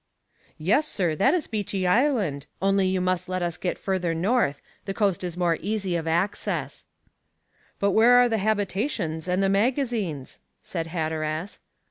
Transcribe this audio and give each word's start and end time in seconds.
"Yes, 0.57 0.87
sir, 0.87 1.13
that 1.17 1.35
is 1.35 1.45
Beechey 1.45 1.85
Island; 1.85 2.47
only 2.59 2.87
you 2.87 2.99
must 2.99 3.29
let 3.29 3.43
us 3.43 3.55
get 3.55 3.77
further 3.77 4.15
north 4.15 4.59
the 4.85 4.95
coast 4.95 5.23
is 5.23 5.37
more 5.37 5.59
easy 5.61 5.95
of 5.95 6.07
access." 6.07 6.87
"But 7.79 7.91
where 7.91 8.13
are 8.17 8.27
the 8.27 8.39
habitations 8.39 9.27
and 9.27 9.43
the 9.43 9.47
magazines?" 9.49 10.39
said 10.59 10.87
Hatteras. 10.87 11.59